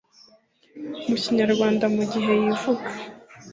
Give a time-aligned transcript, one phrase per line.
[1.07, 2.89] mu Kinyarwanda mu gihe yivuga